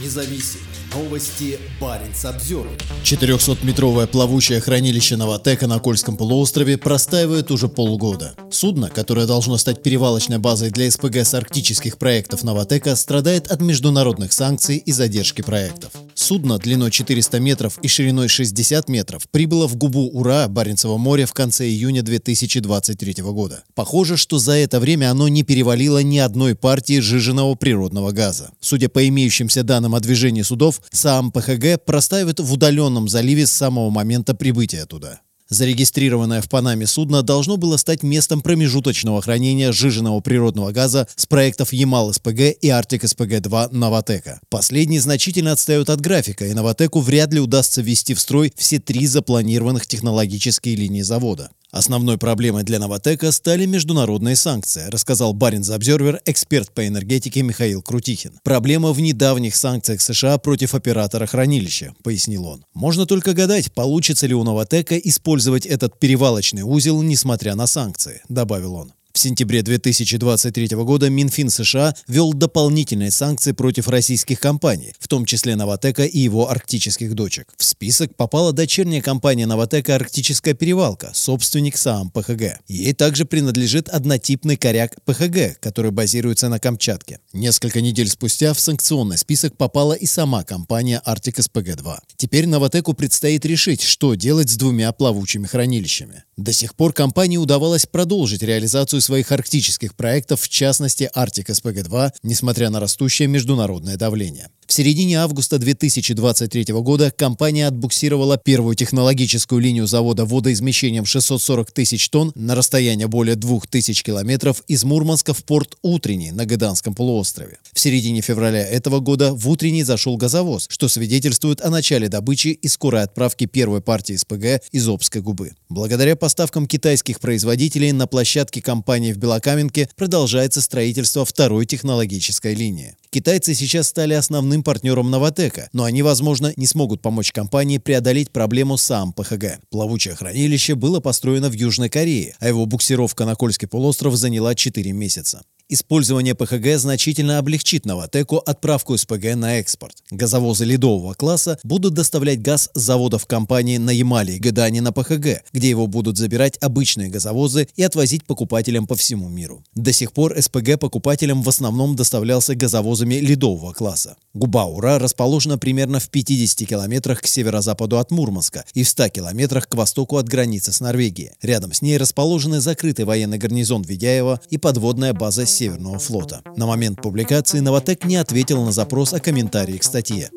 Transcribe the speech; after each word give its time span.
независим. 0.00 0.60
Новости 0.94 1.58
Баренц 1.80 2.24
обзор. 2.24 2.68
400-метровое 3.02 4.06
плавучее 4.06 4.60
хранилище 4.60 5.16
Новотека 5.16 5.66
на 5.66 5.80
Кольском 5.80 6.16
полуострове 6.16 6.78
простаивает 6.78 7.50
уже 7.50 7.68
полгода. 7.68 8.36
Судно, 8.50 8.90
которое 8.90 9.26
должно 9.26 9.56
стать 9.56 9.82
перевалочной 9.82 10.38
базой 10.38 10.70
для 10.70 10.88
СПГ 10.88 11.16
с 11.16 11.34
арктических 11.34 11.98
проектов 11.98 12.44
Новотека, 12.44 12.94
страдает 12.94 13.48
от 13.48 13.60
международных 13.60 14.32
санкций 14.32 14.76
и 14.76 14.92
задержки 14.92 15.42
проектов. 15.42 15.90
Судно 16.14 16.58
длиной 16.58 16.92
400 16.92 17.40
метров 17.40 17.78
и 17.82 17.88
шириной 17.88 18.28
60 18.28 18.88
метров 18.88 19.28
прибыло 19.30 19.66
в 19.66 19.76
губу 19.76 20.08
Ура 20.12 20.46
Баренцева 20.48 20.96
моря 20.96 21.26
в 21.26 21.32
конце 21.32 21.66
июня 21.66 22.02
2023 22.02 23.14
года. 23.24 23.64
Похоже, 23.74 24.16
что 24.16 24.38
за 24.38 24.52
это 24.52 24.78
время 24.78 25.10
оно 25.10 25.26
не 25.26 25.42
перевалило 25.42 26.02
ни 26.02 26.18
одной 26.18 26.54
партии 26.54 27.00
жиженного 27.00 27.56
природного 27.56 28.12
газа. 28.12 28.52
Судя 28.60 28.88
по 28.88 29.06
имеющимся 29.08 29.64
данным 29.64 29.96
о 29.96 30.00
движении 30.00 30.42
судов, 30.42 30.80
сам 30.90 31.32
ПХГ 31.32 31.84
простаивает 31.84 32.40
в 32.40 32.52
удаленном 32.52 33.08
заливе 33.08 33.46
с 33.46 33.52
самого 33.52 33.90
момента 33.90 34.34
прибытия 34.34 34.86
туда. 34.86 35.20
Зарегистрированное 35.48 36.40
в 36.40 36.48
Панаме 36.48 36.86
судно 36.86 37.22
должно 37.22 37.56
было 37.56 37.76
стать 37.76 38.02
местом 38.02 38.40
промежуточного 38.40 39.20
хранения 39.20 39.72
сжиженного 39.72 40.20
природного 40.20 40.72
газа 40.72 41.06
с 41.14 41.26
проектов 41.26 41.72
Ямал-СПГ 41.72 42.56
и 42.60 42.68
Арктик-СПГ-2 42.68 43.72
Новотека. 43.72 44.40
Последние 44.48 45.00
значительно 45.00 45.52
отстают 45.52 45.90
от 45.90 46.00
графика, 46.00 46.46
и 46.46 46.54
Новотеку 46.54 47.00
вряд 47.00 47.32
ли 47.32 47.40
удастся 47.40 47.82
ввести 47.82 48.14
в 48.14 48.20
строй 48.20 48.52
все 48.56 48.78
три 48.78 49.06
запланированных 49.06 49.86
технологические 49.86 50.76
линии 50.76 51.02
завода. 51.02 51.50
Основной 51.74 52.18
проблемой 52.18 52.62
для 52.62 52.78
Новотека 52.78 53.32
стали 53.32 53.66
международные 53.66 54.36
санкции, 54.36 54.86
рассказал 54.90 55.34
Баринс 55.34 55.70
Обзервер, 55.70 56.20
эксперт 56.24 56.70
по 56.72 56.86
энергетике 56.86 57.42
Михаил 57.42 57.82
Крутихин. 57.82 58.38
Проблема 58.44 58.92
в 58.92 59.00
недавних 59.00 59.56
санкциях 59.56 60.00
США 60.00 60.38
против 60.38 60.76
оператора 60.76 61.26
хранилища, 61.26 61.92
пояснил 62.04 62.46
он. 62.46 62.64
Можно 62.74 63.06
только 63.06 63.32
гадать, 63.34 63.72
получится 63.72 64.28
ли 64.28 64.34
у 64.34 64.44
Новотека 64.44 64.96
использовать 64.96 65.66
этот 65.66 65.98
перевалочный 65.98 66.62
узел, 66.62 67.02
несмотря 67.02 67.56
на 67.56 67.66
санкции, 67.66 68.22
добавил 68.28 68.74
он. 68.74 68.92
В 69.14 69.20
сентябре 69.20 69.62
2023 69.62 70.76
года 70.78 71.08
Минфин 71.08 71.48
США 71.48 71.94
ввел 72.08 72.32
дополнительные 72.32 73.12
санкции 73.12 73.52
против 73.52 73.86
российских 73.86 74.40
компаний, 74.40 74.92
в 74.98 75.06
том 75.06 75.24
числе 75.24 75.54
«Новотека» 75.54 76.04
и 76.04 76.18
его 76.18 76.50
арктических 76.50 77.14
дочек. 77.14 77.54
В 77.56 77.64
список 77.64 78.16
попала 78.16 78.52
дочерняя 78.52 79.00
компания 79.00 79.46
«Новотека» 79.46 79.94
«Арктическая 79.94 80.54
перевалка», 80.54 81.12
собственник 81.14 81.76
СААМ 81.76 82.10
ПХГ. 82.10 82.58
Ей 82.66 82.92
также 82.92 83.24
принадлежит 83.24 83.88
однотипный 83.88 84.56
коряк 84.56 84.96
ПХГ, 85.04 85.60
который 85.60 85.92
базируется 85.92 86.48
на 86.48 86.58
Камчатке. 86.58 87.20
Несколько 87.32 87.80
недель 87.80 88.08
спустя 88.08 88.52
в 88.52 88.58
санкционный 88.58 89.16
список 89.16 89.56
попала 89.56 89.92
и 89.92 90.06
сама 90.06 90.42
компания 90.42 91.00
«Арктик 91.04 91.38
СПГ-2». 91.38 91.98
Теперь 92.16 92.48
«Новотеку» 92.48 92.94
предстоит 92.94 93.46
решить, 93.46 93.82
что 93.82 94.16
делать 94.16 94.50
с 94.50 94.56
двумя 94.56 94.90
плавучими 94.90 95.46
хранилищами. 95.46 96.24
До 96.36 96.52
сих 96.52 96.74
пор 96.74 96.92
компании 96.92 97.36
удавалось 97.36 97.86
продолжить 97.86 98.42
реализацию 98.42 99.00
своих 99.00 99.30
арктических 99.30 99.94
проектов, 99.94 100.40
в 100.40 100.48
частности 100.48 101.10
Arctic 101.14 101.46
SPG-2, 101.46 102.12
несмотря 102.22 102.70
на 102.70 102.80
растущее 102.80 103.28
международное 103.28 103.96
давление. 103.96 104.48
В 104.66 104.72
середине 104.72 105.18
августа 105.18 105.58
2023 105.58 106.72
года 106.74 107.10
компания 107.10 107.66
отбуксировала 107.66 108.38
первую 108.38 108.74
технологическую 108.74 109.60
линию 109.60 109.86
завода 109.86 110.24
водоизмещением 110.24 111.04
640 111.04 111.70
тысяч 111.70 112.08
тонн 112.08 112.32
на 112.34 112.54
расстояние 112.54 113.06
более 113.06 113.36
2000 113.36 114.02
километров 114.02 114.62
из 114.66 114.84
Мурманска 114.84 115.34
в 115.34 115.44
порт 115.44 115.76
Утренний 115.82 116.32
на 116.32 116.46
Гаданском 116.46 116.94
полуострове. 116.94 117.58
В 117.72 117.80
середине 117.80 118.22
февраля 118.22 118.66
этого 118.66 119.00
года 119.00 119.34
в 119.34 119.48
Утренний 119.48 119.82
зашел 119.82 120.16
газовоз, 120.16 120.66
что 120.70 120.88
свидетельствует 120.88 121.60
о 121.60 121.70
начале 121.70 122.08
добычи 122.08 122.48
и 122.48 122.68
скорой 122.68 123.02
отправки 123.02 123.46
первой 123.46 123.82
партии 123.82 124.16
СПГ 124.16 124.64
из 124.72 124.88
Обской 124.88 125.20
губы. 125.20 125.52
Благодаря 125.68 126.16
поставкам 126.16 126.66
китайских 126.66 127.20
производителей 127.20 127.92
на 127.92 128.06
площадке 128.06 128.62
компании 128.62 129.12
в 129.12 129.18
Белокаменке 129.18 129.88
продолжается 129.96 130.62
строительство 130.62 131.24
второй 131.24 131.66
технологической 131.66 132.54
линии. 132.54 132.96
Китайцы 133.14 133.54
сейчас 133.54 133.86
стали 133.86 134.12
основным 134.12 134.64
партнером 134.64 135.08
Новотека, 135.08 135.68
но 135.72 135.84
они, 135.84 136.02
возможно, 136.02 136.52
не 136.56 136.66
смогут 136.66 137.00
помочь 137.00 137.30
компании 137.30 137.78
преодолеть 137.78 138.32
проблему 138.32 138.76
сам 138.76 139.12
ПХГ. 139.12 139.60
Плавучее 139.70 140.16
хранилище 140.16 140.74
было 140.74 140.98
построено 140.98 141.48
в 141.48 141.52
Южной 141.52 141.88
Корее, 141.88 142.34
а 142.40 142.48
его 142.48 142.66
буксировка 142.66 143.24
на 143.24 143.36
Кольский 143.36 143.68
полуостров 143.68 144.16
заняла 144.16 144.56
4 144.56 144.90
месяца. 144.90 145.44
Использование 145.70 146.34
ПХГ 146.34 146.76
значительно 146.76 147.38
облегчит 147.38 147.86
Новотеку 147.86 148.36
отправку 148.36 148.98
СПГ 148.98 149.34
на 149.34 149.60
экспорт. 149.60 149.96
Газовозы 150.10 150.66
ледового 150.66 151.14
класса 151.14 151.58
будут 151.64 151.94
доставлять 151.94 152.42
газ 152.42 152.68
с 152.74 152.80
заводов 152.80 153.24
компании 153.24 153.78
на 153.78 153.88
Ямале 153.88 154.36
и 154.36 154.38
Гадане 154.38 154.82
на 154.82 154.92
ПХГ, 154.92 155.42
где 155.54 155.70
его 155.70 155.86
будут 155.86 156.18
забирать 156.18 156.58
обычные 156.58 157.08
газовозы 157.08 157.66
и 157.76 157.82
отвозить 157.82 158.26
покупателям 158.26 158.86
по 158.86 158.94
всему 158.94 159.30
миру. 159.30 159.64
До 159.74 159.90
сих 159.94 160.12
пор 160.12 160.36
СПГ 160.38 160.78
покупателям 160.78 161.42
в 161.42 161.48
основном 161.48 161.96
доставлялся 161.96 162.54
газовозами 162.54 163.14
ледового 163.14 163.72
класса. 163.72 164.16
Губа 164.34 164.66
Ура 164.66 164.98
расположена 164.98 165.56
примерно 165.56 165.98
в 165.98 166.10
50 166.10 166.68
километрах 166.68 167.22
к 167.22 167.26
северо-западу 167.26 167.98
от 167.98 168.10
Мурманска 168.10 168.66
и 168.74 168.82
в 168.82 168.88
100 168.88 169.08
километрах 169.08 169.68
к 169.68 169.74
востоку 169.74 170.18
от 170.18 170.28
границы 170.28 170.72
с 170.72 170.80
Норвегией. 170.80 171.30
Рядом 171.40 171.72
с 171.72 171.80
ней 171.80 171.96
расположены 171.96 172.60
закрытый 172.60 173.06
военный 173.06 173.38
гарнизон 173.38 173.80
Ведяева 173.82 174.42
и 174.50 174.58
подводная 174.58 175.14
база 175.14 175.46
Северного 175.54 176.00
флота. 176.00 176.42
На 176.56 176.66
момент 176.66 177.00
публикации 177.00 177.60
Новотек 177.60 178.04
не 178.04 178.16
ответил 178.16 178.64
на 178.64 178.72
запрос 178.72 179.12
о 179.12 179.20
комментарии 179.20 179.78
к 179.78 179.84
статье. 179.84 180.30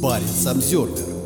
Баренц 0.00 0.46
Обзервер 0.46 1.19